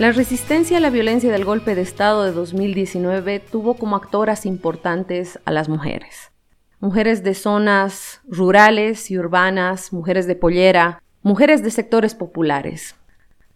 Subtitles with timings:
[0.00, 5.38] La resistencia a la violencia del golpe de Estado de 2019 tuvo como actoras importantes
[5.44, 6.32] a las mujeres.
[6.80, 12.96] Mujeres de zonas rurales y urbanas, mujeres de pollera, mujeres de sectores populares.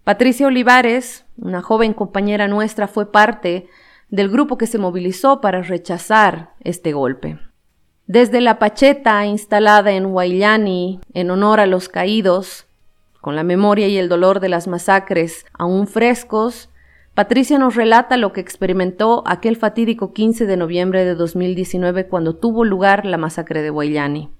[0.04, 3.66] Patricia Olivares, una joven compañera nuestra, fue parte
[4.08, 7.40] del grupo que se movilizó para rechazar este golpe.
[8.06, 12.67] Desde la pacheta instalada en Huayllani en honor a los caídos,
[13.20, 16.70] con la memoria y el dolor de las masacres aún frescos,
[17.14, 22.64] Patricia nos relata lo que experimentó aquel fatídico 15 de noviembre de 2019 cuando tuvo
[22.64, 24.30] lugar la masacre de Guayani.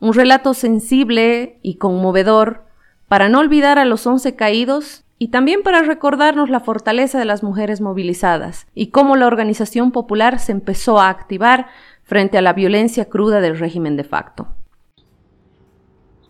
[0.00, 2.64] Un relato sensible y conmovedor
[3.06, 7.42] para no olvidar a los once caídos y también para recordarnos la fortaleza de las
[7.42, 11.66] mujeres movilizadas y cómo la organización popular se empezó a activar
[12.02, 14.48] frente a la violencia cruda del régimen de facto.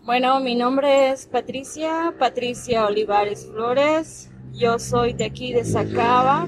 [0.07, 4.29] Bueno, mi nombre es Patricia, Patricia Olivares Flores.
[4.53, 6.47] Yo soy de aquí de Sacaba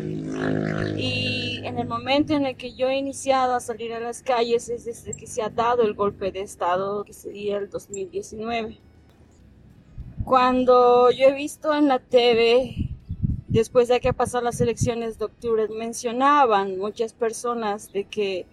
[0.95, 4.69] y en el momento en el que yo he iniciado a salir a las calles
[4.69, 8.77] es desde que se ha dado el golpe de Estado, que sería el 2019.
[10.23, 12.77] Cuando yo he visto en la TV,
[13.49, 18.45] después de que pasaron las elecciones de octubre, mencionaban muchas personas de que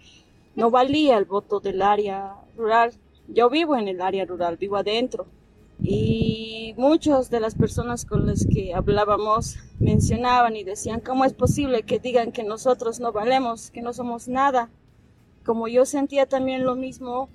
[0.57, 2.91] no valía el voto del área rural
[3.27, 5.27] yo vivo en el área rural, vivo adentro.
[5.79, 11.83] Y muchas de las personas con las que hablábamos mencionaban y decían, ¿cómo es posible
[11.83, 14.69] que digan que nosotros no valemos, que no somos nada?
[15.45, 17.29] Como yo sentía también lo mismo,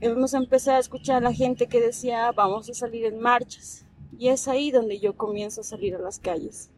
[0.00, 3.86] hemos empezado a escuchar a la gente que decía, vamos a salir en marchas.
[4.18, 6.70] Y es ahí donde yo comienzo a salir a las calles.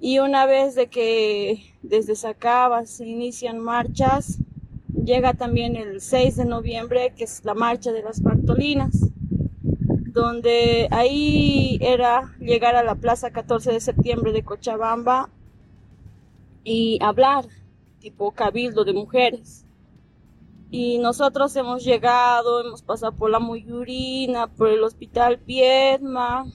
[0.00, 4.38] Y una vez de que desde Sacaba se inician marchas,
[5.04, 9.10] llega también el 6 de noviembre, que es la marcha de las Bartolinas,
[10.12, 15.30] donde ahí era llegar a la plaza 14 de septiembre de Cochabamba
[16.62, 17.46] y hablar,
[17.98, 19.66] tipo cabildo de mujeres.
[20.70, 26.46] Y nosotros hemos llegado, hemos pasado por la Muyurina, por el hospital Piedma,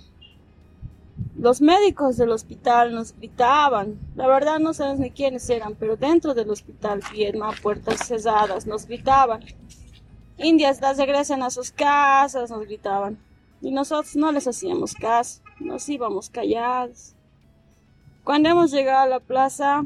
[1.39, 6.33] los médicos del hospital nos gritaban, la verdad no sabemos ni quiénes eran, pero dentro
[6.33, 9.45] del hospital, Viedma, puertas cerradas, nos gritaban.
[10.37, 13.17] Indias, las regresen a sus casas, nos gritaban.
[13.61, 17.15] Y nosotros no les hacíamos caso, nos íbamos callados.
[18.25, 19.85] Cuando hemos llegado a la plaza,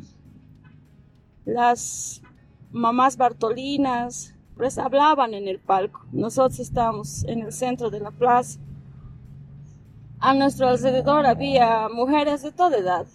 [1.46, 2.24] las
[2.72, 6.04] mamás Bartolinas pues hablaban en el palco.
[6.12, 8.60] Nosotros estábamos en el centro de la plaza.
[10.26, 13.06] A nuestro alrededor había mujeres de toda edad,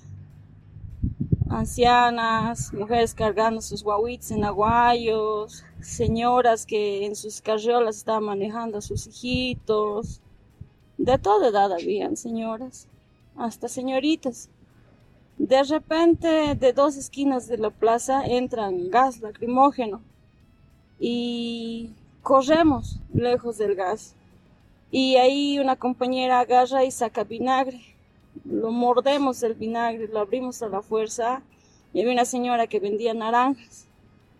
[1.49, 8.83] ancianas, mujeres cargando sus guaguitos en aguayos, señoras que en sus carriolas estaban manejando a
[8.83, 10.21] sus hijitos.
[10.99, 12.89] De toda edad habían señoras,
[13.39, 14.51] hasta señoritas.
[15.39, 20.03] De repente, de dos esquinas de la plaza entran gas lacrimógeno
[21.01, 21.91] y
[22.23, 24.15] corremos lejos del gas.
[24.91, 27.81] Y ahí una compañera agarra y saca vinagre.
[28.45, 31.43] Lo mordemos el vinagre, lo abrimos a la fuerza.
[31.93, 33.87] Y había una señora que vendía naranjas.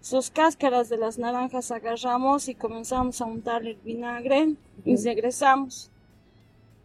[0.01, 4.55] Sus cáscaras de las naranjas agarramos y comenzamos a untarle el vinagre
[4.85, 5.91] y regresamos.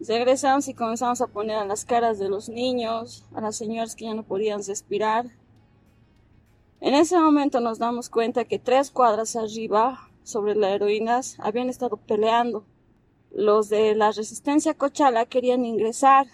[0.00, 4.04] Regresamos y comenzamos a poner a las caras de los niños, a las señoras que
[4.04, 5.26] ya no podían respirar.
[6.80, 11.96] En ese momento nos damos cuenta que tres cuadras arriba, sobre las heroínas, habían estado
[11.96, 12.64] peleando
[13.34, 16.28] los de la resistencia cochala querían ingresar.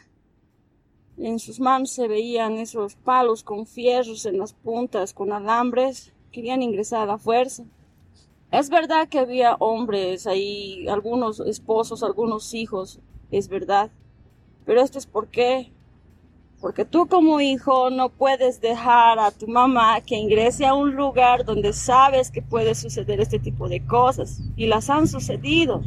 [1.17, 6.13] En sus manos se veían esos palos con fierros en las puntas, con alambres.
[6.31, 7.65] Querían ingresar a la fuerza.
[8.53, 13.01] Es verdad que había hombres ahí, algunos esposos, algunos hijos,
[13.31, 13.91] es verdad.
[14.67, 15.73] Pero esto es por qué.
[16.61, 21.47] Porque tú como hijo no puedes dejar a tu mamá que ingrese a un lugar
[21.47, 24.43] donde sabes que puede suceder este tipo de cosas.
[24.55, 25.83] Y las han sucedido.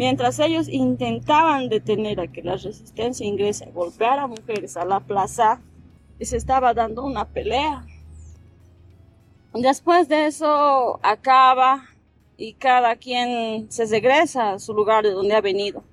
[0.00, 5.00] Mientras ellos intentaban detener a que la resistencia ingrese a golpear a mujeres a la
[5.00, 5.60] plaza,
[6.18, 7.84] se estaba dando una pelea.
[9.52, 11.84] Después de eso acaba
[12.38, 15.84] y cada quien se regresa a su lugar de donde ha venido.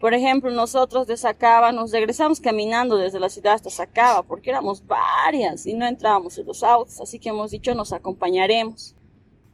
[0.00, 4.82] Por ejemplo, nosotros de Sacaba nos regresamos caminando desde la ciudad hasta Sacaba porque éramos
[4.86, 8.94] varias y no entrábamos en los autos, así que hemos dicho nos acompañaremos.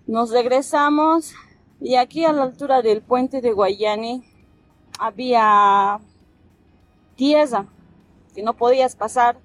[0.06, 1.34] Nos regresamos
[1.80, 4.22] y aquí a la altura del puente de Guayani
[4.98, 6.00] había
[7.16, 7.66] tierra
[8.34, 9.38] que no podías pasar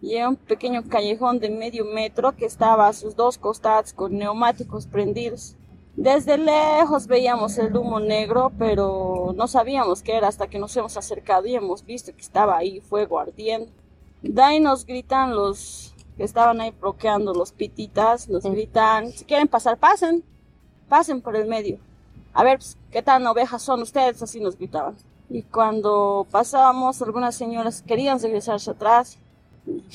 [0.00, 4.16] y era un pequeño callejón de medio metro que estaba a sus dos costados con
[4.16, 5.56] neumáticos prendidos.
[5.96, 10.96] Desde lejos veíamos el humo negro, pero no sabíamos qué era hasta que nos hemos
[10.96, 13.70] acercado y hemos visto que estaba ahí fuego ardiendo.
[14.22, 19.48] De ahí nos gritan los que estaban ahí bloqueando, los pititas, nos gritan, si quieren
[19.48, 20.24] pasar, pasen,
[20.90, 21.78] pasen por el medio.
[22.34, 24.22] A ver, pues, ¿qué tan ovejas son ustedes?
[24.22, 24.96] Así nos gritaban.
[25.30, 29.18] Y cuando pasábamos, algunas señoras querían regresarse atrás.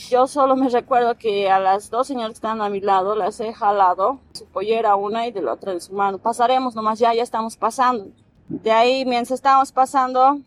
[0.10, 3.40] Yo solo me recuerdo que a las dos señoras que estaban a mi lado las
[3.42, 6.18] he jalado, su pollera una y de la otra en su mano.
[6.18, 8.08] Pasaremos nomás, ya, ya estamos pasando.
[8.48, 10.40] De ahí, mientras estábamos pasando,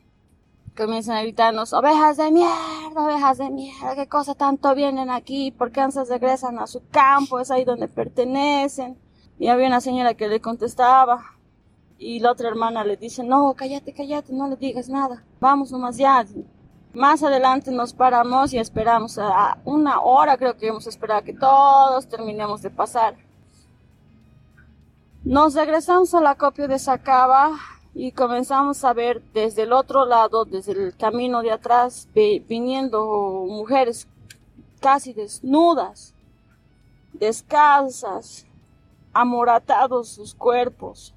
[0.76, 5.72] comienzan a gritarnos, ovejas de mierda, ovejas de mierda, qué cosa tanto vienen aquí, por
[5.72, 8.96] qué regresan a su campo, es ahí donde pertenecen.
[9.38, 11.38] Y había una señora que le contestaba,
[11.98, 15.96] y la otra hermana le dice, no, cállate, cállate, no le digas nada, vamos nomás
[15.96, 16.24] ya.
[16.94, 22.08] Más adelante nos paramos y esperamos a una hora, creo que hemos esperado que todos
[22.08, 23.16] terminemos de pasar.
[25.24, 27.50] Nos regresamos a la copia de Sacaba
[27.94, 34.06] y comenzamos a ver desde el otro lado, desde el camino de atrás, viniendo mujeres
[34.80, 36.14] casi desnudas,
[37.12, 38.46] descalzas,
[39.18, 41.12] amoratados sus cuerpos.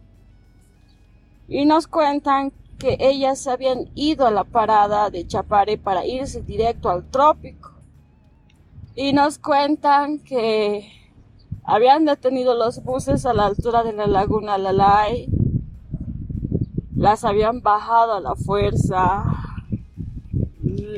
[1.47, 6.89] Y nos cuentan que ellas habían ido a la parada de Chapare para irse directo
[6.89, 7.73] al trópico.
[8.95, 10.91] Y nos cuentan que
[11.63, 15.27] habían detenido los buses a la altura de la laguna Lalay
[16.95, 19.25] las habían bajado a la fuerza.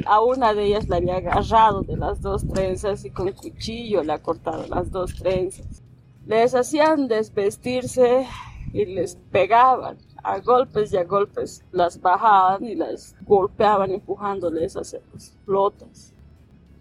[0.05, 4.13] A una de ellas la había agarrado de las dos trenzas y con cuchillo le
[4.13, 5.82] ha cortado las dos trenzas.
[6.25, 8.27] Les hacían desvestirse
[8.71, 11.63] y les pegaban a golpes y a golpes.
[11.71, 16.13] Las bajaban y las golpeaban empujándoles hacia las flotas.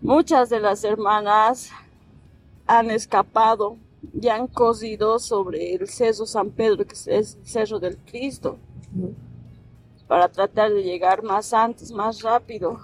[0.00, 1.70] Muchas de las hermanas
[2.66, 3.76] han escapado
[4.20, 8.58] y han cosido sobre el Cerro San Pedro, que es el Cerro del Cristo
[10.12, 12.78] para tratar de llegar más antes, más rápido.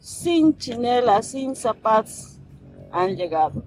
[0.00, 2.38] Sin chinelas, sin zapatos,
[2.90, 3.62] han llegado.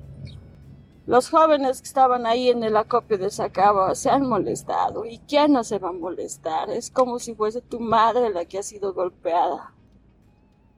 [1.09, 5.05] Los jóvenes que estaban ahí en el acopio de Sacaba se han molestado.
[5.05, 6.69] ¿Y quién no se va a molestar?
[6.69, 9.73] Es como si fuese tu madre la que ha sido golpeada.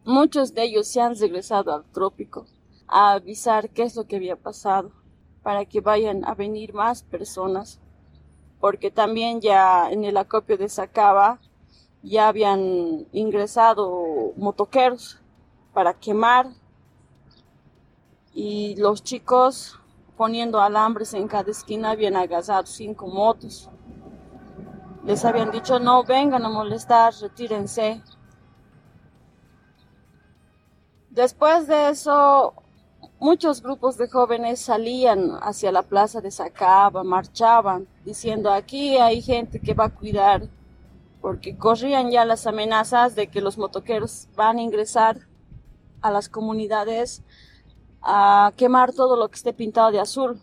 [0.05, 2.45] Muchos de ellos se han regresado al trópico
[2.87, 4.93] a avisar qué es lo que había pasado,
[5.43, 7.81] para que vayan a venir más personas
[8.61, 11.41] porque también ya en el acopio de Sacaba
[12.03, 15.19] ya habían ingresado motoqueros
[15.73, 16.47] para quemar
[18.33, 19.80] y los chicos
[20.21, 23.71] poniendo alambres en cada esquina habían agasado cinco motos.
[25.03, 28.03] Les habían dicho no vengan a molestar, retírense.
[31.09, 32.53] Después de eso
[33.19, 39.59] Muchos grupos de jóvenes salían hacia la plaza de Sacaba, marchaban, diciendo aquí hay gente
[39.59, 40.49] que va a cuidar,
[41.19, 45.27] porque corrían ya las amenazas de que los motoqueros van a ingresar
[46.01, 47.23] a las comunidades
[48.01, 50.39] a quemar todo lo que esté pintado de azul.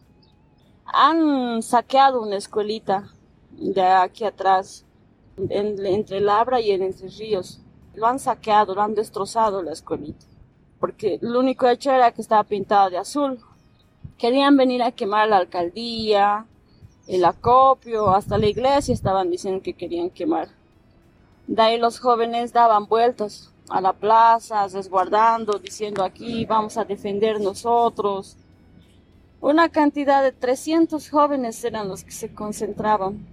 [0.86, 3.12] Han saqueado una escuelita
[3.52, 4.84] de aquí atrás,
[5.36, 7.60] entre Labra y en Entre Ríos.
[7.94, 10.28] Lo han saqueado, lo han destrozado la escuelita
[10.78, 13.40] porque lo único hecho era que estaba pintado de azul.
[14.16, 16.46] Querían venir a quemar la alcaldía,
[17.06, 20.48] el acopio, hasta la iglesia estaban diciendo que querían quemar.
[21.46, 27.40] De ahí los jóvenes daban vueltas a la plaza, resguardando, diciendo aquí vamos a defender
[27.40, 28.36] nosotros.
[29.40, 33.26] Una cantidad de 300 jóvenes eran los que se concentraban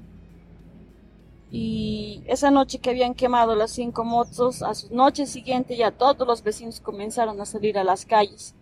[1.57, 6.27] y esa noche que habían quemado las cinco motos, a su noche siguiente ya todos
[6.27, 8.55] los vecinos comenzaron a salir a las calles.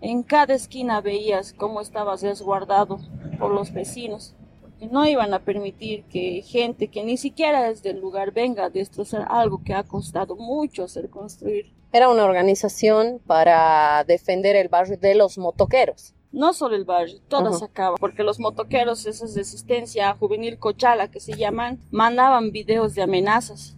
[0.00, 2.98] En cada esquina veías cómo estaba resguardado
[3.38, 4.34] por los vecinos,
[4.84, 8.70] porque no iban a permitir que gente que ni siquiera es del lugar venga a
[8.70, 11.72] destrozar algo que ha costado mucho hacer construir.
[11.92, 17.62] Era una organización para defender el barrio de los motoqueros no solo el barrio, todas
[17.62, 23.02] acaban, porque los motoqueros, esas de resistencia juvenil cochala que se llaman, mandaban videos de
[23.02, 23.76] amenazas.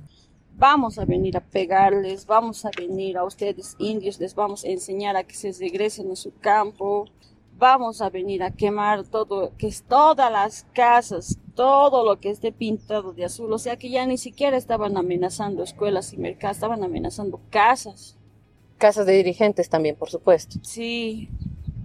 [0.54, 5.18] Vamos a venir a pegarles, vamos a venir a ustedes indios, les vamos a enseñar
[5.18, 7.04] a que se regresen a su campo,
[7.58, 12.52] vamos a venir a quemar todo, que es todas las casas, todo lo que esté
[12.52, 16.84] pintado de azul, o sea que ya ni siquiera estaban amenazando escuelas y mercados, estaban
[16.84, 18.16] amenazando casas.
[18.78, 20.58] Casas de dirigentes también, por supuesto.
[20.62, 21.30] Sí,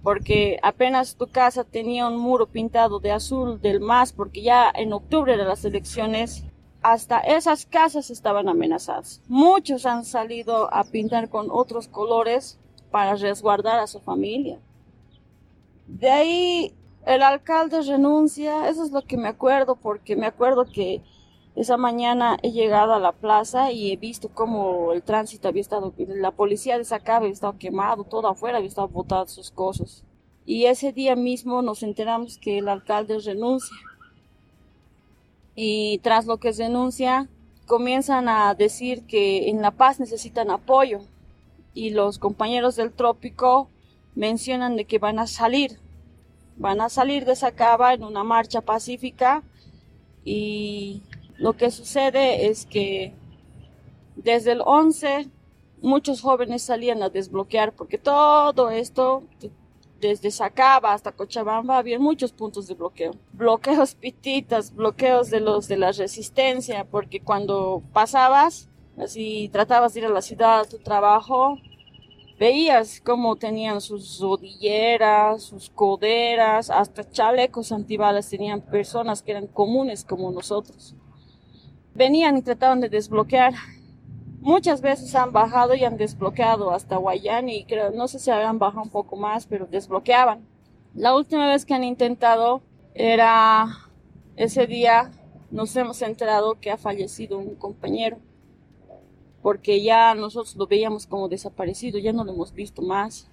[0.04, 4.92] porque apenas tu casa tenía un muro pintado de azul del MAS, porque ya en
[4.92, 6.44] octubre de las elecciones,
[6.82, 9.22] hasta esas casas estaban amenazadas.
[9.28, 12.60] Muchos han salido a pintar con otros colores
[12.90, 14.60] para resguardar a su familia.
[16.00, 16.74] De ahí
[17.06, 21.02] el alcalde renuncia, eso es lo que me acuerdo, porque me acuerdo que
[21.54, 25.94] Esa mañana he llegado a la plaza y he visto cómo el tránsito había estado,
[25.98, 30.06] la policía de esa había estado quemado, todo afuera había estado botado sus cosas.
[30.46, 33.76] Y ese día mismo nos enteramos que el alcalde renuncia.
[35.54, 37.28] Y tras lo que renuncia,
[37.68, 41.02] comienzan a decir que en La Paz necesitan apoyo.
[41.74, 43.68] Y los compañeros del trópico
[44.16, 45.81] mencionan de que van a salir.
[46.58, 49.44] Van a salir de esa cava en una marcha pacífica
[50.24, 51.02] y
[51.38, 53.14] lo que sucede es que
[54.16, 55.30] desde el 11
[55.82, 59.24] muchos jóvenes salían a desbloquear porque todo esto
[60.02, 63.14] desde Sacaba hasta Cochabamba había muchos puntos de bloqueo.
[63.34, 68.68] Bloqueos pititas, bloqueos de los de la resistencia, porque cuando pasabas,
[68.98, 71.58] así tratabas de ir a la ciudad a tu trabajo,
[72.42, 80.04] veías cómo tenían sus rodilleras, sus coderas, hasta chalecos antibalas tenían personas que eran comunes
[80.04, 80.96] como nosotros
[81.94, 83.54] venían y trataban de desbloquear.
[84.40, 88.90] Muchas veces han bajado y han desbloqueado hasta Guayani, no sé si habían bajado un
[88.90, 90.48] poco más, pero desbloqueaban.
[90.96, 92.62] La última vez que han intentado
[92.96, 93.68] era
[94.36, 95.12] ese día
[95.52, 98.18] nos hemos enterado que ha fallecido un compañero,
[99.42, 103.28] porque ya nosotros lo veíamos como desaparecido, ya no lo hemos visto más.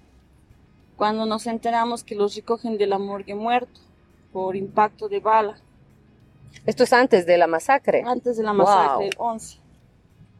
[0.97, 3.79] Cuando nos enteramos que los recogen de la morgue muerto
[4.33, 5.57] por impacto de bala.
[6.65, 8.03] Esto es antes de la masacre.
[8.05, 9.59] Antes de la masacre, el 11.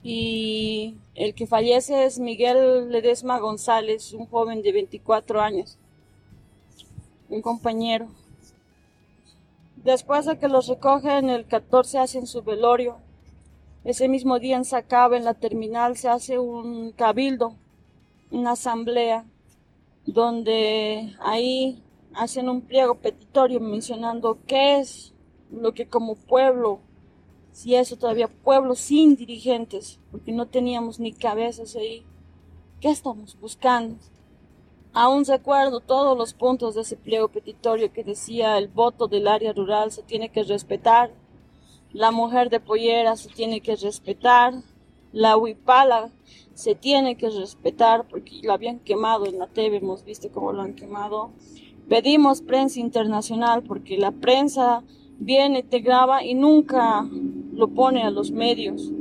[0.01, 5.77] Y el que fallece es Miguel Ledesma González, un joven de 24 años,
[7.29, 8.07] un compañero.
[9.83, 12.97] Después de que los recogen, el 14 hacen su velorio.
[13.85, 17.55] Ese mismo día en Sacaba, en la terminal, se hace un cabildo,
[18.29, 19.25] una asamblea,
[20.05, 21.81] donde ahí
[22.13, 25.13] hacen un pliego petitorio mencionando qué es
[25.49, 26.79] lo que como pueblo,
[27.51, 32.05] si eso todavía pueblo sin dirigentes, porque no teníamos ni cabezas ahí,
[32.81, 33.95] ¿qué estamos buscando?
[34.91, 39.53] Aún recuerdo todos los puntos de ese pliego petitorio que decía el voto del área
[39.53, 41.11] rural se tiene que respetar,
[41.93, 44.53] la mujer de pollera se tiene que respetar,
[45.11, 46.11] la huipala
[46.53, 50.61] se tiene que respetar porque lo habían quemado en la TV, hemos visto cómo lo
[50.61, 51.31] han quemado.
[51.87, 54.83] Pedimos prensa internacional porque la prensa
[55.17, 57.07] viene, te graba y nunca
[57.53, 58.91] lo pone a los medios,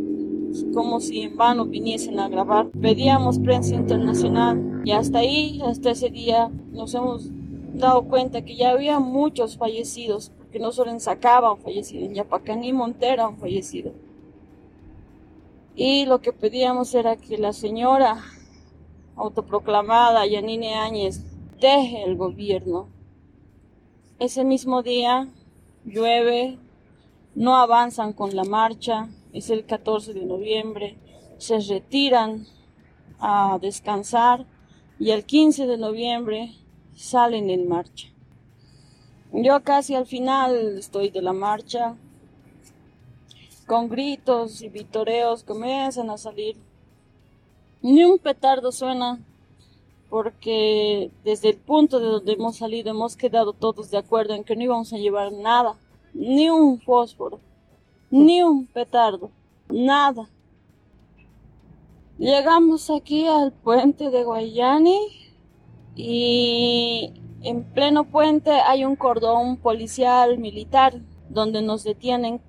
[0.73, 2.69] como si en vano viniesen a grabar.
[2.71, 7.31] Pedíamos prensa internacional y hasta ahí, hasta ese día, nos hemos
[7.75, 12.73] dado cuenta que ya había muchos fallecidos, no solo en Sacaba han fallecido, en Yapacaní
[12.73, 13.93] Montera han fallecido.
[15.75, 18.25] Y lo que pedíamos era que la señora
[19.17, 21.25] autoproclamada Yanine Áñez
[21.61, 22.89] deje el gobierno.
[24.19, 25.29] Ese mismo día
[25.85, 26.59] llueve,
[27.35, 30.97] no avanzan con la marcha, es el 14 de noviembre,
[31.39, 32.47] se retiran
[33.21, 34.47] a descansar
[34.99, 36.55] y el 15 de noviembre
[36.95, 38.09] salen en marcha.
[39.33, 41.97] Yo casi al final estoy de la marcha,
[43.67, 46.57] con gritos y vitoreos comienzan a salir.
[47.83, 49.21] Ni un petardo suena,
[50.09, 54.57] porque desde el punto de donde hemos salido hemos quedado todos de acuerdo en que
[54.57, 55.77] no íbamos a llevar nada,
[56.15, 57.39] ni un fósforo,
[58.11, 59.31] ni un petardo,
[59.69, 60.29] nada.
[62.19, 64.99] Llegamos aquí al puente de Guayani
[65.95, 67.13] y
[67.49, 72.41] en pleno puente hay un cordón policial militar donde nos detienen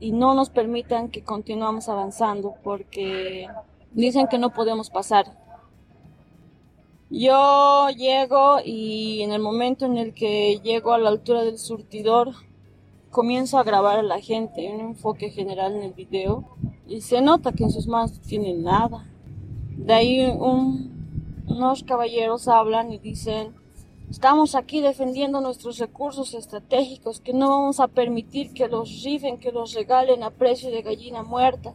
[0.00, 3.48] y no nos permiten que continuemos avanzando porque
[3.92, 5.42] dicen que no podemos pasar
[7.14, 12.30] yo llego y en el momento en el que llego a la altura del surtidor,
[13.10, 16.48] comienzo a grabar a la gente, un enfoque general en el video,
[16.88, 19.06] y se nota que en sus manos no tienen nada.
[19.76, 20.26] De ahí
[21.46, 23.52] unos caballeros hablan y dicen,
[24.12, 29.50] estamos aquí defendiendo nuestros recursos estratégicos, que no vamos a permitir que los rifen, que
[29.50, 31.72] los regalen a precio de gallina muerta.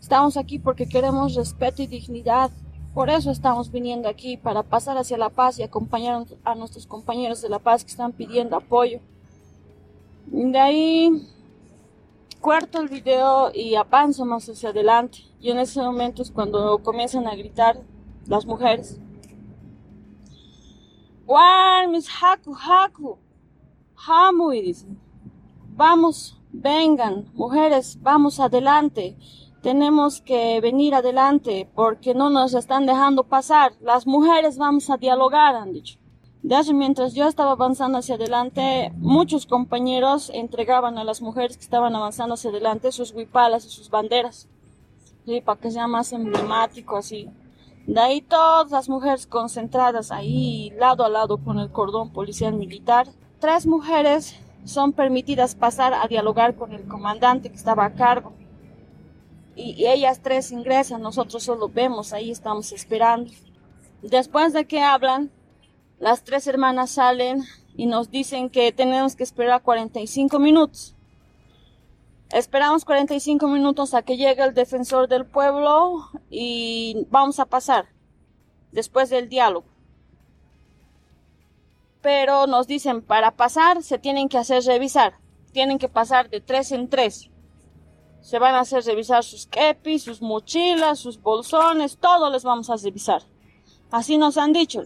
[0.00, 2.50] Estamos aquí porque queremos respeto y dignidad.
[2.94, 7.42] Por eso estamos viniendo aquí, para pasar hacia La Paz y acompañar a nuestros compañeros
[7.42, 8.98] de La Paz que están pidiendo apoyo.
[10.26, 11.28] De ahí
[12.40, 15.18] cuarto el video y avanzo más hacia adelante.
[15.40, 17.80] Y en ese momento es cuando comienzan a gritar
[18.26, 18.98] las mujeres.
[21.88, 23.18] Mis haku haku!
[24.06, 24.52] ¡Hamu!
[24.52, 24.98] Y dicen,
[25.76, 29.16] vamos, vengan, mujeres, vamos adelante
[29.62, 33.72] tenemos que venir adelante porque no nos están dejando pasar.
[33.80, 35.98] Las mujeres vamos a dialogar, han dicho.
[36.42, 41.64] De hecho, mientras yo estaba avanzando hacia adelante, muchos compañeros entregaban a las mujeres que
[41.64, 44.48] estaban avanzando hacia adelante sus huipalas y sus banderas,
[45.26, 45.40] ¿sí?
[45.40, 47.28] para que sea más emblemático así.
[47.88, 53.08] De ahí todas las mujeres concentradas ahí lado a lado con el cordón policial militar.
[53.40, 58.34] Tres mujeres son permitidas pasar a dialogar con el comandante que estaba a cargo.
[59.56, 63.32] Y, ellas tres ingresan, nosotros solo vemos, ahí estamos esperando.
[64.02, 65.30] Después de que hablan,
[65.98, 67.42] las tres hermanas salen
[67.74, 70.94] y nos dicen que tenemos que esperar 45 minutos.
[72.30, 77.86] Esperamos 45 minutos a que llegue el defensor del pueblo y vamos a pasar
[78.70, 79.66] después del diálogo.
[82.02, 85.14] Pero nos dicen, para pasar se tienen que hacer revisar.
[85.52, 87.30] Tienen que pasar de tres en tres.
[88.20, 92.76] Se van a hacer revisar sus kepis, sus mochilas, sus bolsones, todo les vamos a
[92.76, 93.22] revisar.
[93.90, 94.82] Así nos han dicho.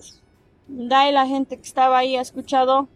[0.68, 2.88] De ahí la gente que estaba ahí ha escuchado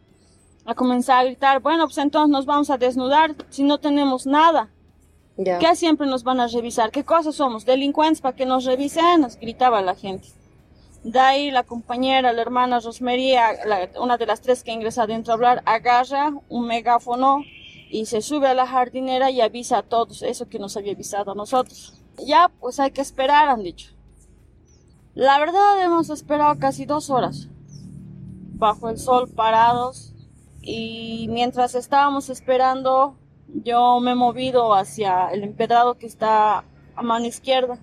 [0.67, 4.71] a comenzar a gritar, bueno, pues entonces nos vamos a desnudar si no tenemos nada.
[5.37, 5.59] Ya.
[5.59, 6.91] ¿Qué siempre nos van a revisar?
[6.91, 7.65] ¿Qué cosas somos?
[7.65, 9.21] ¿Delincuentes para que nos revisen?
[9.21, 10.29] Nos gritaba la gente.
[11.05, 13.51] De ahí la compañera, la hermana Rosmería,
[14.01, 17.43] una de las tres que ingresa adentro a hablar, agarra un megáfono
[17.91, 21.31] y se sube a la jardinera y avisa a todos eso que nos había avisado
[21.31, 22.03] a nosotros.
[22.27, 23.93] Ya, pues hay que esperar, han dicho.
[25.15, 27.49] La verdad hemos esperado casi dos horas
[28.55, 30.16] bajo el sol parados
[30.69, 36.65] y mientras estábamos esperando yo me he movido hacia el empedrado que está
[36.97, 37.79] a mano izquierda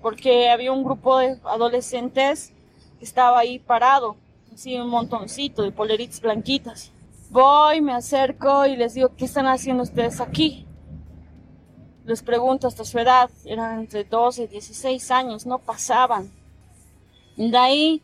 [0.00, 2.52] porque había un grupo de adolescentes
[3.00, 4.16] que estaba ahí parado,
[4.54, 6.92] así un montoncito de poleritas blanquitas.
[7.30, 10.66] Voy, me acerco y les digo, ¿qué están haciendo ustedes aquí?
[12.04, 16.30] Les pregunto hasta su edad, eran entre 12 y 16 años, no pasaban.
[17.36, 18.02] De ahí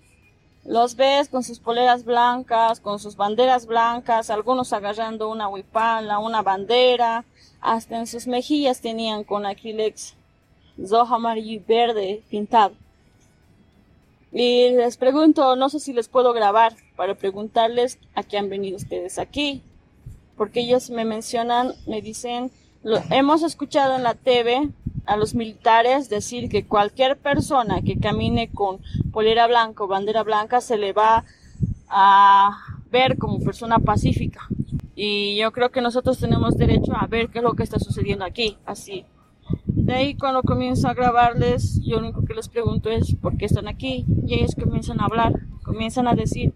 [0.67, 6.43] los ves con sus poleras blancas, con sus banderas blancas, algunos agarrando una huipala, una
[6.43, 7.25] bandera,
[7.61, 10.15] hasta en sus mejillas tenían con acrílex
[10.77, 12.75] rojo, amarillo y verde pintado.
[14.33, 18.77] Y les pregunto, no sé si les puedo grabar para preguntarles a qué han venido
[18.77, 19.63] ustedes aquí.
[20.37, 22.51] Porque ellos me mencionan, me dicen,
[23.11, 24.69] hemos escuchado en la TV
[25.05, 28.81] a los militares decir que cualquier persona que camine con
[29.13, 31.25] polera blanca o bandera blanca se le va
[31.89, 32.59] a
[32.91, 34.49] ver como persona pacífica.
[34.95, 38.25] Y yo creo que nosotros tenemos derecho a ver qué es lo que está sucediendo
[38.25, 39.05] aquí, así.
[39.67, 43.45] De ahí cuando comienzo a grabarles, yo lo único que les pregunto es por qué
[43.45, 44.05] están aquí.
[44.27, 46.55] Y ellos comienzan a hablar, comienzan a decir,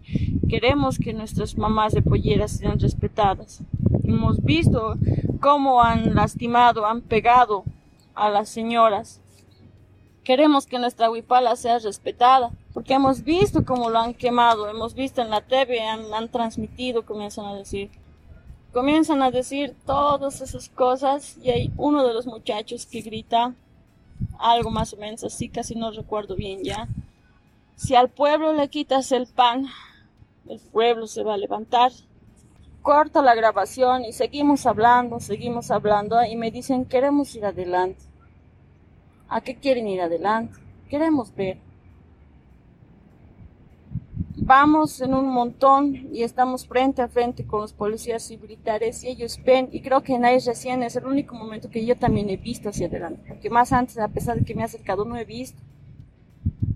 [0.49, 3.63] queremos que nuestras mamás de polleras sean respetadas.
[4.03, 4.97] Hemos visto
[5.39, 7.63] cómo han lastimado, han pegado
[8.15, 9.21] a las señoras.
[10.23, 15.21] Queremos que nuestra huipala sea respetada, porque hemos visto cómo lo han quemado, hemos visto
[15.21, 17.89] en la TV, han, han transmitido, comienzan a decir
[18.71, 23.53] comienzan a decir todas esas cosas y hay uno de los muchachos que grita
[24.39, 26.87] algo más o menos así, casi no recuerdo bien ya.
[27.75, 29.67] Si al pueblo le quitas el pan,
[30.47, 31.91] el pueblo se va a levantar.
[32.81, 38.01] Corta la grabación y seguimos hablando, seguimos hablando y me dicen queremos ir adelante.
[39.29, 40.57] ¿A qué quieren ir adelante?
[40.89, 41.57] Queremos ver
[44.43, 49.09] vamos en un montón y estamos frente a frente con los policías y militares y
[49.09, 52.37] ellos ven y creo que en recién es el único momento que yo también he
[52.37, 55.25] visto hacia adelante porque más antes a pesar de que me he acercado no he
[55.25, 55.61] visto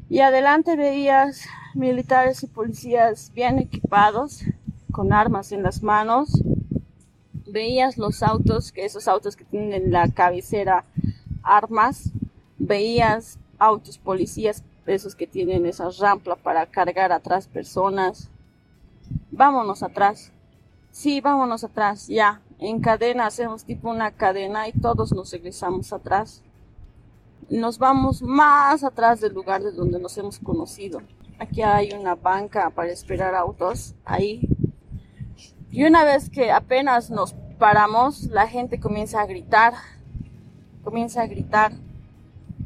[0.09, 1.41] y adelante veías
[1.73, 4.43] militares y policías bien equipados
[4.95, 6.41] con armas en las manos
[7.45, 10.85] veías los autos que esos autos que tienen en la cabecera
[11.43, 12.11] armas
[12.57, 18.29] veías autos policías esos que tienen esa rampa para cargar atrás personas.
[19.31, 20.31] Vámonos atrás.
[20.91, 22.41] Sí, vámonos atrás, ya.
[22.57, 26.41] En cadena hacemos tipo una cadena y todos nos regresamos atrás.
[27.49, 31.01] Nos vamos más atrás del lugar de donde nos hemos conocido.
[31.37, 34.47] Aquí hay una banca para esperar autos, ahí.
[35.75, 39.73] Y una vez que apenas nos paramos, la gente comienza a gritar.
[40.83, 41.73] Comienza a gritar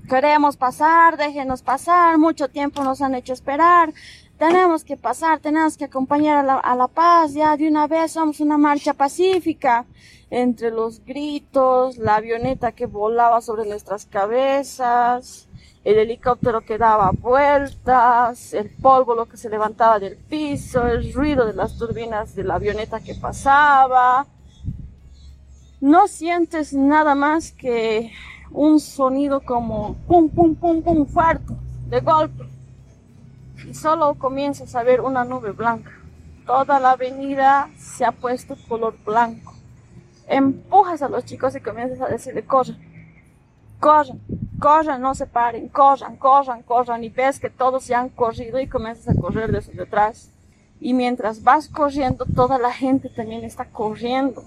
[0.10, 3.94] queremos pasar, déjenos pasar, mucho tiempo nos han hecho esperar,
[4.40, 8.14] tenemos que pasar, tenemos que acompañar a la, a la, paz, ya de una vez
[8.14, 9.86] somos una marcha pacífica.
[10.32, 15.49] Entre los gritos, la avioneta que volaba sobre nuestras cabezas,
[15.84, 21.46] el helicóptero que daba vueltas, el polvo lo que se levantaba del piso, el ruido
[21.46, 24.28] de las turbinas de la avioneta que pasaba.
[25.80, 28.12] No sientes nada más que
[28.52, 31.54] un sonido como pum, pum, pum, pum, fuerte,
[31.88, 32.44] de golpe.
[33.66, 35.92] Y solo comienzas a ver una nube blanca,
[36.46, 39.54] toda la avenida se ha puesto color blanco.
[40.28, 42.78] Empujas a los chicos y comienzas a decirle, corran,
[43.80, 44.20] corran,
[44.60, 47.04] corran, no se paren, corran, corran, corran.
[47.04, 50.32] Y ves que todos ya han corrido y comienzas a correr desde detrás.
[50.80, 54.44] Y mientras vas corriendo, toda la gente también está corriendo,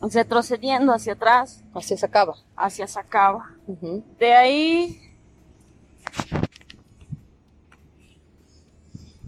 [0.00, 1.62] retrocediendo hacia atrás.
[1.74, 2.36] Hacia Sacaba.
[2.56, 3.50] Hacia Sacaba.
[4.18, 5.00] De ahí,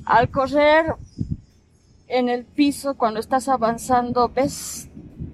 [0.05, 0.95] al correr
[2.09, 4.90] en el piso, cuando estás avanzando, ves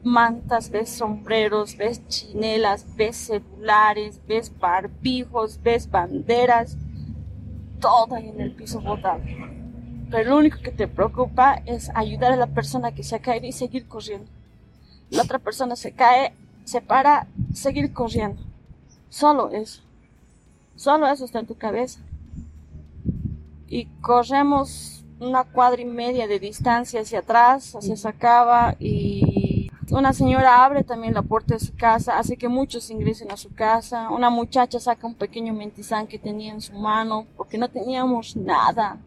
[0.07, 6.79] mantas, ves sombreros, ves chinelas, ves celulares, ves barbijos, ves banderas,
[7.81, 9.21] todo en el piso botado.
[10.11, 13.47] Pero lo único que te preocupa es ayudar a la persona que se ha caído
[13.47, 14.31] y seguir corriendo.
[15.11, 16.33] La otra persona se cae,
[16.65, 18.41] se para, seguir corriendo.
[19.09, 19.83] Solo eso.
[20.77, 22.01] Solo eso está en tu cabeza.
[23.67, 29.46] Y corremos una cuadra y media de distancia hacia atrás, hacia esa cava y
[29.91, 33.55] una señora abre también la puerta de su casa, hace que muchos ingresen a su
[33.55, 34.11] casa.
[34.11, 38.99] Una muchacha saca un pequeño mentizán que tenía en su mano porque no teníamos nada.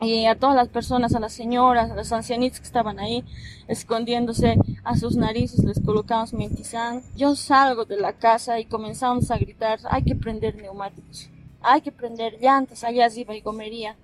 [0.00, 3.24] Y a todas las personas, a las señoras, a los ancianitos que estaban ahí
[3.66, 7.02] escondiéndose a sus narices, les colocamos mentizán.
[7.16, 11.28] Yo salgo de la casa y comenzamos a gritar, hay que prender neumáticos,
[11.60, 13.96] hay que prender llantas, allá arriba y gomería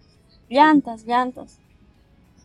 [0.48, 1.61] llantas, llantas.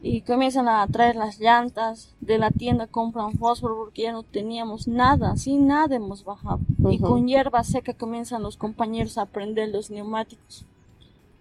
[0.01, 4.87] Y comienzan a traer las llantas de la tienda, compran fósforo porque ya no teníamos
[4.87, 6.59] nada, sin nada hemos bajado.
[6.89, 10.65] Y con hierba seca comienzan los compañeros a prender los neumáticos.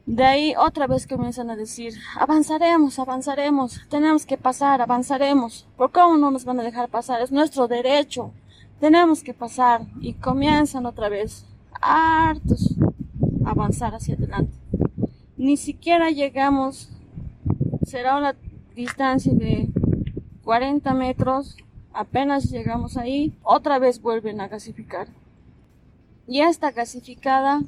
[0.07, 5.67] De ahí otra vez comienzan a decir, avanzaremos, avanzaremos, tenemos que pasar, avanzaremos.
[5.77, 7.21] ¿Por cómo no nos van a dejar pasar?
[7.21, 8.33] Es nuestro derecho,
[8.81, 9.83] tenemos que pasar.
[10.01, 11.47] Y comienzan otra vez,
[11.81, 12.75] hartos,
[13.45, 14.59] a avanzar hacia adelante
[15.39, 16.91] ni siquiera llegamos,
[17.85, 18.35] será una
[18.79, 19.69] distancia de
[20.45, 21.57] 40 metros,
[21.93, 25.09] apenas llegamos ahí, otra vez vuelven a gasificar.
[26.29, 27.63] Y esta gasificada,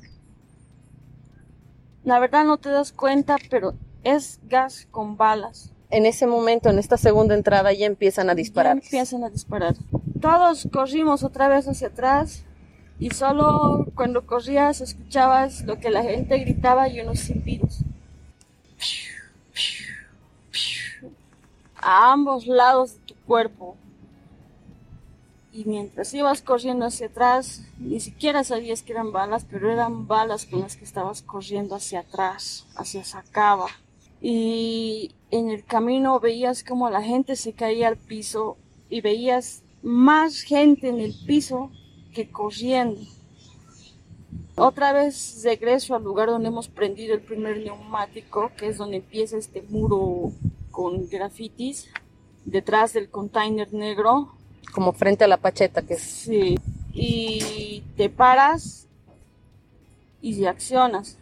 [2.05, 5.73] la verdad no te das cuenta, pero es gas con balas.
[5.90, 8.77] En ese momento, en esta segunda entrada, ya empiezan a disparar.
[8.77, 9.75] Ya empiezan a disparar.
[10.20, 12.44] Todos corrimos otra vez hacia atrás
[13.01, 17.83] y solo cuando corrías escuchabas lo que la gente gritaba y unos silbidos.
[21.83, 23.77] A ambos lados de tu cuerpo.
[25.53, 30.47] Y mientras ibas corriendo hacia atrás, ni siquiera sabías que eran balas, pero eran balas
[30.47, 33.66] con las que estabas corriendo hacia atrás, hacia Sacaba.
[34.21, 40.43] Y en el camino veías como la gente se caía al piso y veías más
[40.43, 41.71] gente en el piso
[42.12, 43.01] que corriendo.
[44.57, 49.38] Otra vez regreso al lugar donde hemos prendido el primer neumático, que es donde empieza
[49.38, 50.33] este muro
[50.70, 51.88] con grafitis,
[52.44, 54.33] detrás del container negro.
[54.72, 56.02] Como frente a la pacheta que es.
[56.02, 56.59] Sí.
[56.92, 58.87] Y te paras
[60.20, 61.18] y reaccionas.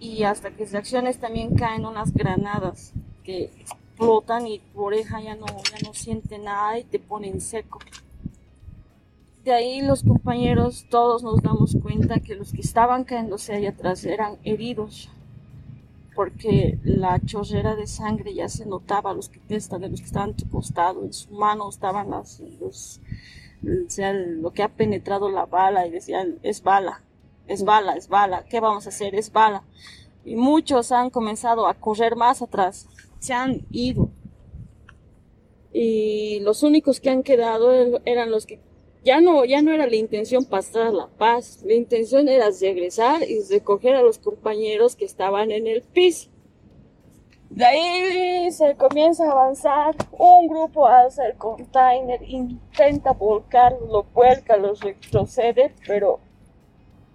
[0.00, 2.92] Y hasta que reacciones también caen unas granadas
[3.24, 7.80] que explotan y tu oreja ya no, ya no siente nada y te ponen seco
[9.48, 14.04] de ahí los compañeros todos nos damos cuenta que los que estaban cayéndose ahí atrás
[14.04, 15.08] eran heridos
[16.18, 21.04] porque la chorrera de sangre ya se notaba los que de los que estaban costado
[21.04, 23.00] en su mano estaban las los,
[23.86, 27.04] sea, lo que ha penetrado la bala y decían es bala
[27.46, 29.62] es bala es bala qué vamos a hacer es bala
[30.24, 32.88] y muchos han comenzado a correr más atrás
[33.20, 34.10] se han ido.
[35.72, 37.72] Y los únicos que han quedado
[38.04, 38.60] eran los que
[39.08, 43.40] ya no, ya no era la intención pasar la paz, la intención era regresar y
[43.50, 46.28] recoger a los compañeros que estaban en el piso.
[47.48, 54.58] De ahí se comienza a avanzar, un grupo alza el container, intenta volcar, lo vuelca,
[54.58, 56.20] lo retrocede, pero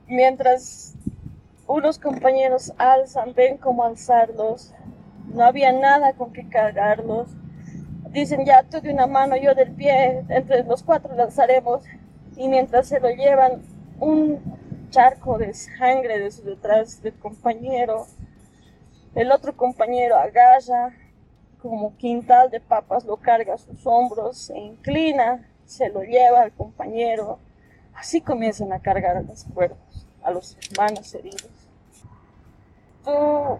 [0.08, 0.96] mientras
[1.68, 4.74] unos compañeros alzan, ven cómo alzarlos,
[5.28, 7.28] no había nada con que cargarlos,
[8.14, 11.84] dicen ya tú de una mano, yo del pie, entre los cuatro lanzaremos
[12.38, 13.64] y mientras se lo llevan
[14.00, 14.40] un
[14.92, 18.06] charco de sangre de detrás del compañero,
[19.16, 20.94] el otro compañero agarra
[21.62, 26.52] como quintal de papas, lo carga a sus hombros, se inclina, se lo lleva al
[26.52, 27.40] compañero,
[27.96, 31.50] así comienzan a cargar a los cuerpos, a los hermanos heridos.
[33.04, 33.60] Tú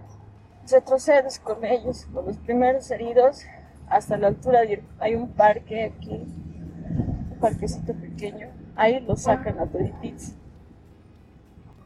[0.70, 3.46] retrocedes con ellos, con los primeros heridos,
[3.88, 6.26] hasta la altura de, hay un parque aquí,
[7.32, 10.34] un parquecito pequeño, ahí lo sacan a toditos.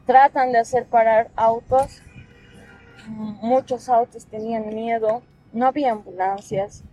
[0.06, 2.02] Tratan de hacer parar autos,
[3.08, 6.84] muchos autos tenían miedo, no había ambulancias.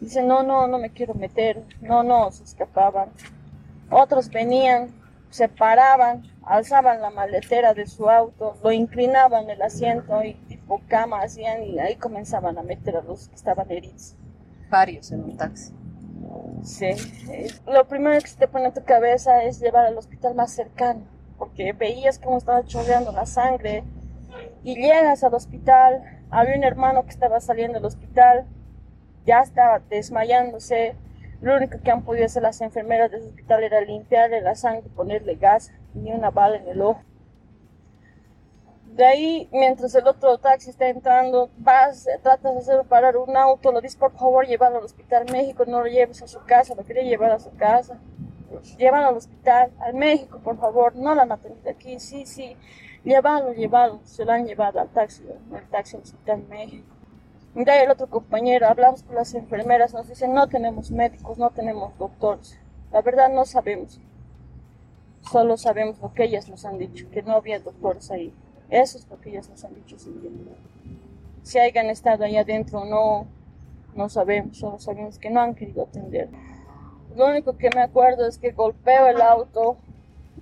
[0.00, 1.62] Dice, no, no, no me quiero meter.
[1.80, 3.10] No, no, se escapaban.
[3.90, 4.88] Otros venían,
[5.30, 11.20] se paraban, alzaban la maletera de su auto, lo inclinaban el asiento y tipo cama
[11.22, 14.14] hacían y ahí comenzaban a meter a los que estaban heridos.
[14.70, 15.74] Varios en un taxi.
[16.62, 16.90] Sí,
[17.66, 21.00] lo primero que se te pone en tu cabeza es llevar al hospital más cercano,
[21.38, 23.82] porque veías cómo estaba chorreando la sangre
[24.62, 28.46] y llegas al hospital, había un hermano que estaba saliendo del hospital,
[29.26, 30.94] ya estaba desmayándose,
[31.40, 35.34] lo único que han podido hacer las enfermeras del hospital era limpiarle la sangre, ponerle
[35.34, 37.00] gas, ni una bala en el ojo.
[39.00, 43.72] De ahí, mientras el otro taxi está entrando, vas, tratas de hacer parar un auto,
[43.72, 46.84] lo dices por favor, llévalo al Hospital México, no lo lleves a su casa, lo
[46.84, 47.98] quería llevar a su casa.
[48.76, 52.58] Llévalo al hospital, al México, por favor, no la maten de aquí, sí, sí,
[53.02, 56.94] llévalo, llévalo, se lo han llevado al taxi, al taxi al Hospital México.
[57.56, 61.96] Ahí el otro compañero, hablamos con las enfermeras, nos dicen, no tenemos médicos, no tenemos
[61.96, 62.58] doctores.
[62.92, 63.98] La verdad no sabemos.
[65.22, 68.34] Solo sabemos lo que ellas nos han dicho, que no había doctores ahí.
[68.70, 69.96] Eso es lo que ellas nos han dicho.
[71.42, 73.26] Si hayan estado ahí adentro o no,
[73.96, 76.28] no sabemos, solo sabemos que no han querido atender.
[77.16, 79.76] Lo único que me acuerdo es que golpeo el auto,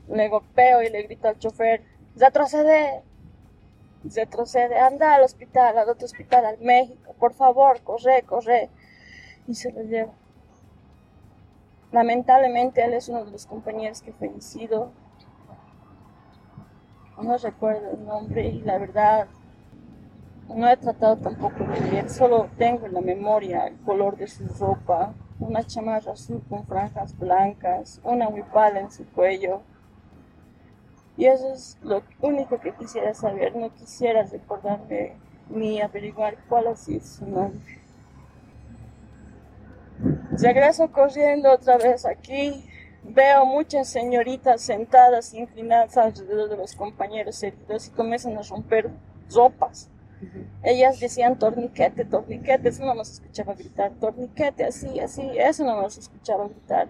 [0.09, 1.83] le golpeo y le grito al chofer,
[2.17, 3.03] retrocede,
[4.05, 8.69] retrocede, anda al hospital, al otro hospital, al México, por favor, corre, corre.
[9.47, 10.13] Y se lo lleva.
[11.91, 14.93] Lamentablemente él es uno de los compañeros que fue fallecido
[17.23, 19.27] no recuerdo el nombre y la verdad
[20.55, 24.47] no he tratado tampoco de ver, solo tengo en la memoria el color de su
[24.59, 29.63] ropa, una chamarra azul con franjas blancas, una huipala en su cuello.
[31.17, 35.17] Y eso es lo único que quisiera saber, no quisiera recordarme
[35.51, 37.79] ni averiguar cuál ha sido su nombre.
[40.31, 42.65] Regreso corriendo otra vez aquí
[43.05, 48.91] Veo muchas señoritas sentadas, inclinadas alrededor de los compañeros heridos y comienzan a romper
[49.31, 49.89] ropas.
[50.65, 55.97] Ellas decían torniquete, torniquete, eso no nos escuchaba gritar, torniquete, así, así, eso no nos
[55.97, 56.89] escuchaba gritar.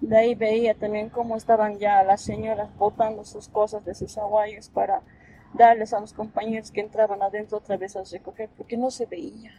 [0.00, 4.68] De ahí veía también cómo estaban ya las señoras botando sus cosas de sus aguayos
[4.68, 5.02] para
[5.54, 9.50] darles a los compañeros que entraban adentro otra vez a recoger, porque no se veía.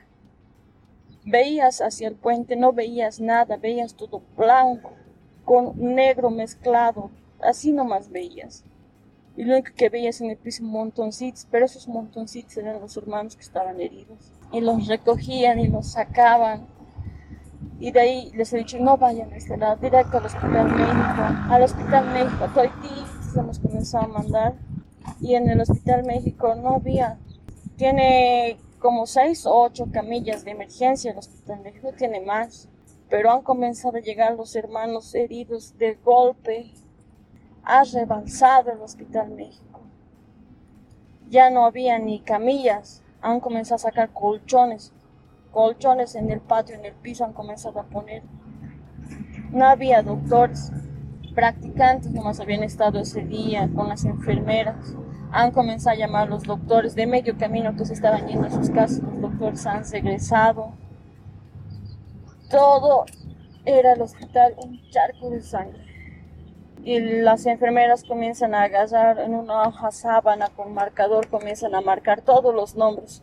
[1.25, 4.93] Veías hacia el puente, no veías nada, veías todo blanco
[5.49, 7.09] con negro mezclado,
[7.41, 8.63] así nomás veías.
[9.35, 13.35] Y lo único que veías en el piso montoncitos, pero esos montoncitos eran los hermanos
[13.35, 14.31] que estaban heridos.
[14.51, 16.67] Y los recogían y los sacaban.
[17.79, 21.23] Y de ahí les he dicho, no vayan a este lado, directo al Hospital México.
[21.49, 22.45] Al Hospital México,
[23.33, 24.53] se hemos comenzado a mandar.
[25.19, 27.17] Y en el Hospital México no había.
[27.75, 32.69] Tiene como seis o ocho camillas de emergencia el Hospital México, tiene más
[33.09, 36.71] pero han comenzado a llegar los hermanos heridos de golpe.
[37.63, 39.81] Ha rebalsado el Hospital México.
[41.29, 44.93] Ya no había ni camillas, han comenzado a sacar colchones,
[45.51, 48.23] colchones en el patio, en el piso han comenzado a poner.
[49.51, 50.71] No había doctores,
[51.35, 54.95] practicantes nomás habían estado ese día con las enfermeras.
[55.31, 58.51] Han comenzado a llamar a los doctores de medio camino que se estaban yendo a
[58.51, 60.73] sus casas, los doctores han regresado
[62.49, 63.05] todo
[63.65, 65.85] era el hospital un charco de sangre.
[66.83, 72.21] Y las enfermeras comienzan a agarrar en una hoja sábana con marcador, comienzan a marcar
[72.21, 73.21] todos los nombres,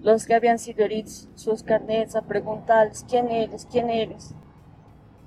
[0.00, 4.34] los que habían sido heridos, sus carnets, a preguntarles quién eres, quién eres.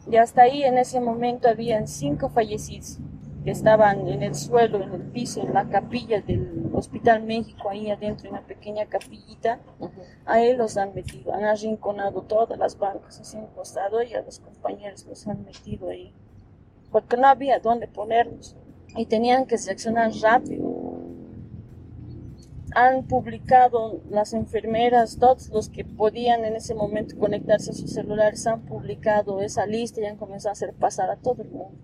[0.09, 2.99] Y hasta ahí en ese momento habían cinco fallecidos
[3.45, 7.91] que estaban en el suelo, en el piso, en la capilla del Hospital México, ahí
[7.91, 9.59] adentro, en una pequeña capillita,
[10.25, 14.39] ahí los han metido, han arrinconado todas las bancas así un costado y a los
[14.39, 16.11] compañeros los han metido ahí,
[16.91, 18.55] porque no había dónde ponerlos
[18.95, 20.95] y tenían que reaccionar rápido.
[22.73, 28.47] Han publicado las enfermeras, todos los que podían en ese momento conectarse a sus celulares,
[28.47, 31.77] han publicado esa lista y han comenzado a hacer pasar a todo el mundo.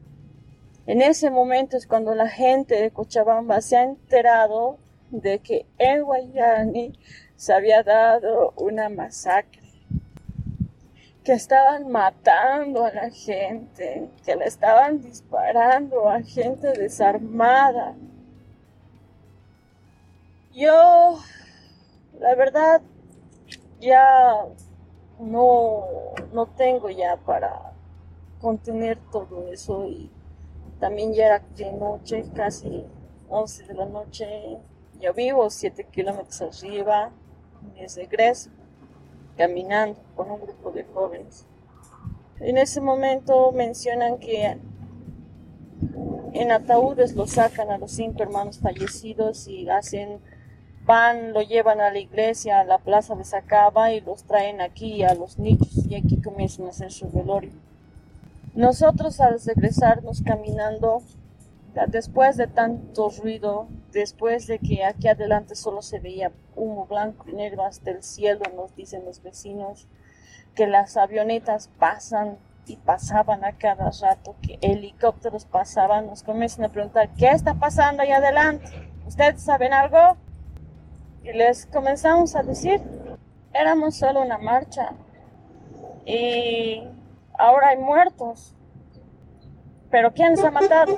[0.88, 4.78] En ese momento es cuando la gente de Cochabamba se ha enterado
[5.12, 6.94] de que en Guayani
[7.36, 9.62] se había dado una masacre,
[11.24, 17.96] que estaban matando a la gente, que le estaban disparando a gente desarmada.
[20.54, 21.20] Yo,
[22.20, 22.82] la verdad,
[23.80, 24.46] ya
[25.20, 25.84] no,
[26.34, 27.74] no tengo ya para
[28.39, 30.10] contener todo eso y
[30.82, 32.84] también ya era de noche, casi
[33.30, 34.58] 11 de la noche.
[35.00, 37.12] Yo vivo 7 kilómetros arriba,
[37.74, 38.50] mi regreso.
[39.38, 41.46] caminando con un grupo de jóvenes.
[42.39, 44.58] En ese momento mencionan que
[46.34, 50.20] en ataúdes los sacan a los cinco hermanos fallecidos y hacen
[50.86, 55.04] pan, lo llevan a la iglesia, a la plaza de Sacaba y los traen aquí
[55.04, 57.71] a los nichos y aquí comienzan a hacer su velorio.
[58.54, 61.02] Nosotros al regresarnos caminando,
[61.88, 67.34] después de tanto ruido, después de que aquí adelante solo se veía humo blanco y
[67.34, 69.88] negro hasta el cielo, nos dicen los vecinos,
[70.54, 76.70] que las avionetas pasan y pasaban a cada rato, que helicópteros pasaban, nos comienzan a
[76.70, 78.66] preguntar, ¿qué está pasando ahí adelante?
[79.08, 80.18] ¿Ustedes saben algo?
[81.24, 82.82] Y les comenzamos a decir,
[83.54, 84.94] éramos solo una marcha
[86.06, 86.84] y
[87.41, 88.56] ahora hay muertos.
[89.89, 90.97] ¿Pero quién nos ha matado?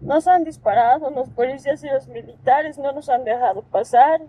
[0.00, 4.20] Nos han disparado, los policías y los militares no nos han dejado pasar.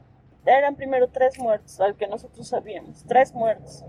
[0.45, 3.85] Eran primero tres muertos, al que nosotros sabíamos, tres muertos.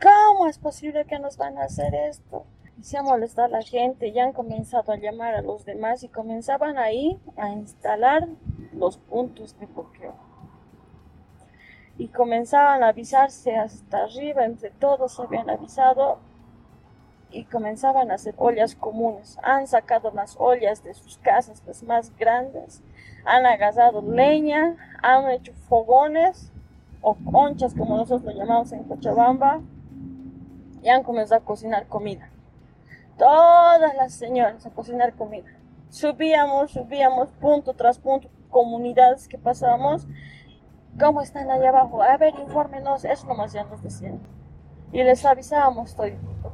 [0.00, 2.44] ¿Cómo es posible que nos van a hacer esto?
[2.78, 6.78] Y se a la gente, ya han comenzado a llamar a los demás y comenzaban
[6.78, 8.26] ahí a instalar
[8.72, 10.31] los puntos de bloqueo.
[11.98, 16.18] Y comenzaban a avisarse hasta arriba, entre todos se habían avisado
[17.32, 19.38] y comenzaban a hacer ollas comunes.
[19.42, 22.82] Han sacado las ollas de sus casas, las más grandes,
[23.24, 26.52] han agarrado leña, han hecho fogones
[27.00, 29.60] o conchas, como nosotros lo llamamos en Cochabamba,
[30.82, 32.28] y han comenzado a cocinar comida.
[33.18, 35.48] Todas las señoras a cocinar comida.
[35.90, 40.06] Subíamos, subíamos punto tras punto, comunidades que pasábamos.
[40.98, 42.02] ¿Cómo están allá abajo?
[42.02, 43.04] A ver, infórmenos.
[43.04, 44.20] Eso nomás ya nos decían.
[44.92, 46.08] Y les avisábamos todo.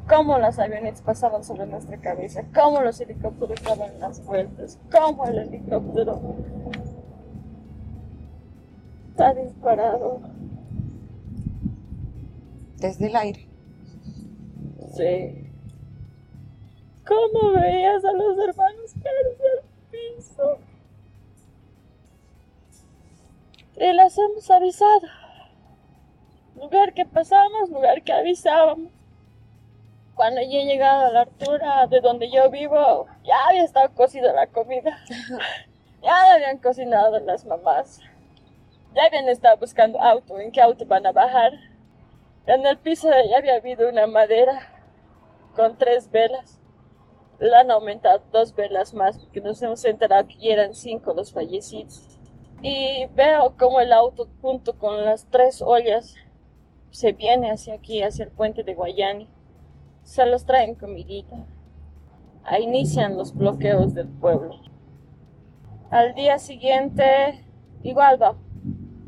[0.08, 2.44] Cómo las avionetas pasaban sobre nuestra cabeza.
[2.54, 4.78] Cómo los helicópteros daban las vueltas.
[4.90, 6.20] Cómo el helicóptero
[9.10, 10.20] está disparado.
[12.76, 13.48] Desde el aire.
[14.94, 15.50] Sí.
[17.06, 20.58] ¿Cómo veías a los hermanos caerse al piso?
[23.80, 25.02] Y las hemos avisado.
[26.56, 28.90] Lugar que pasamos, lugar que avisábamos.
[30.16, 34.32] Cuando yo he llegado a la altura de donde yo vivo, ya había estado cocida
[34.32, 34.98] la comida.
[36.00, 38.00] Ya habían cocinado las mamás.
[38.94, 41.54] Ya habían estado buscando auto, en qué auto van a bajar.
[42.46, 44.60] En el piso ya había habido una madera
[45.56, 46.60] con tres velas.
[47.40, 52.17] La han aumentado dos velas más porque nos hemos enterado que eran cinco los fallecidos.
[52.62, 56.16] Y veo como el auto junto con las tres ollas
[56.90, 59.28] se viene hacia aquí, hacia el puente de Guayani.
[60.02, 61.36] Se los traen comidita.
[62.44, 64.56] Ahí inician los bloqueos del pueblo.
[65.90, 67.44] Al día siguiente,
[67.82, 68.34] igual va,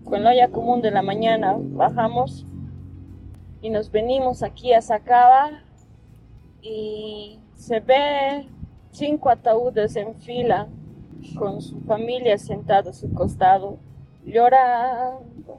[0.04, 2.46] con la olla común de la mañana, bajamos
[3.60, 5.62] y nos venimos aquí a Sacaba
[6.62, 8.48] y se ve
[8.90, 10.68] cinco ataúdes en fila
[11.38, 13.78] con su familia sentada a su costado,
[14.24, 15.58] llorando.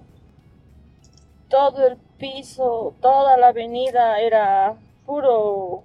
[1.49, 5.83] Todo el piso, toda la avenida era puro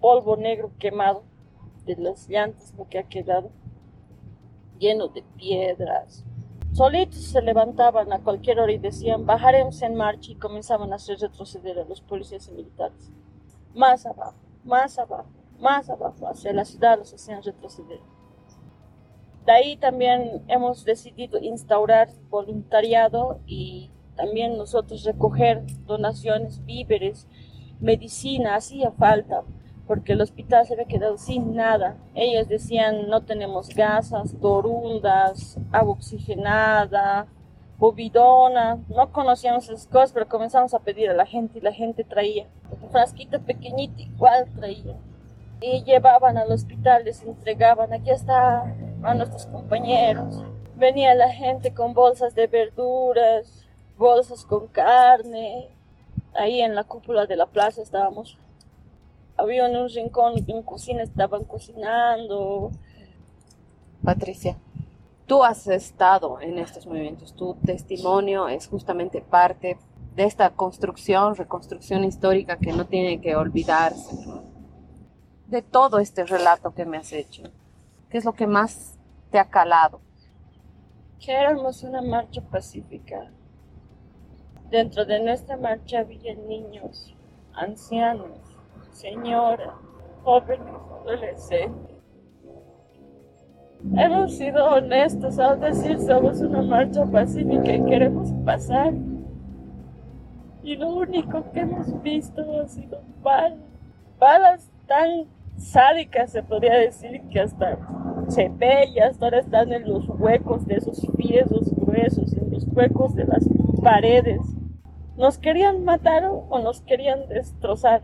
[0.00, 1.22] polvo negro quemado
[1.86, 3.50] de las llantas, lo que ha quedado,
[4.78, 6.24] lleno de piedras.
[6.72, 11.18] Solitos se levantaban a cualquier hora y decían, bajaremos en marcha y comenzaban a hacer
[11.18, 13.12] retroceder a los policías y militares
[13.74, 18.00] más abajo, más abajo, más abajo, hacia la ciudad los hacían retroceder.
[19.46, 27.26] De ahí también hemos decidido instaurar voluntariado y también nosotros recoger donaciones, víveres,
[27.78, 29.42] medicina, hacía falta,
[29.86, 31.98] porque el hospital se había quedado sin nada.
[32.14, 37.26] Ellos decían no tenemos gasas, dorundas, agua oxigenada,
[37.78, 42.02] bovidona, no conocíamos esas cosas, pero comenzamos a pedir a la gente y la gente
[42.02, 42.46] traía.
[42.80, 44.96] Un frasquito pequeñito igual traía.
[45.60, 48.74] Y llevaban al hospital, les entregaban, aquí está
[49.04, 50.42] a nuestros compañeros.
[50.76, 53.64] Venía la gente con bolsas de verduras,
[53.96, 55.68] bolsas con carne.
[56.34, 58.38] Ahí en la cúpula de la plaza estábamos.
[59.36, 62.70] Había un rincón, en cocina estaban cocinando.
[64.02, 64.56] Patricia,
[65.26, 69.78] Tú has estado en estos movimientos, tu testimonio es justamente parte
[70.14, 74.16] de esta construcción, reconstrucción histórica que no tiene que olvidarse.
[75.46, 77.44] De todo este relato que me has hecho,
[78.10, 78.93] ¿qué es lo que más
[79.34, 80.00] te ha calado?
[81.18, 83.32] Que éramos una marcha pacífica.
[84.70, 87.12] Dentro de nuestra marcha había niños,
[87.52, 88.38] ancianos,
[88.92, 89.74] señoras,
[90.22, 91.96] jóvenes, adolescentes
[93.96, 98.92] Hemos sido honestos al decir somos una marcha pacífica y queremos pasar.
[100.62, 103.58] Y lo único que hemos visto ha sido balas,
[104.16, 105.26] balas tan
[105.56, 107.78] sádicas, se podría decir, que hasta
[108.28, 108.52] se
[109.20, 113.44] ahora están en los huecos de esos piezos gruesos, en los huecos de las
[113.82, 114.40] paredes.
[115.16, 118.02] Nos querían matar o nos querían destrozar.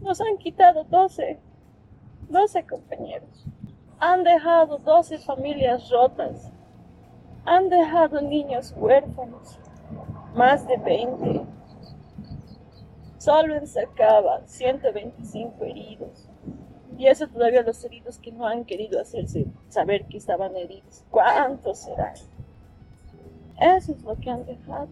[0.00, 1.40] Nos han quitado 12,
[2.28, 3.46] 12 compañeros.
[3.98, 6.52] Han dejado 12 familias rotas.
[7.44, 9.58] Han dejado niños huérfanos.
[10.34, 11.46] Más de 20.
[13.18, 16.27] Solo en Sacaba, 125 heridos.
[16.98, 21.04] Y eso todavía los heridos que no han querido hacerse saber que estaban heridos.
[21.10, 22.14] ¿Cuántos serán?
[23.60, 24.88] Eso es lo que han dejado.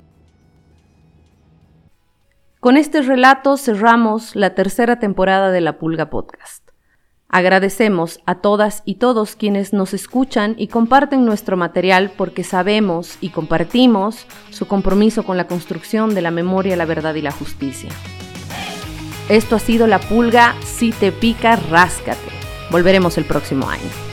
[2.61, 6.67] Con este relato cerramos la tercera temporada de La Pulga Podcast.
[7.29, 13.31] Agradecemos a todas y todos quienes nos escuchan y comparten nuestro material porque sabemos y
[13.31, 17.91] compartimos su compromiso con la construcción de la memoria, la verdad y la justicia.
[19.29, 22.31] Esto ha sido La Pulga, si te pica, ráscate.
[22.71, 24.06] Volveremos el próximo año.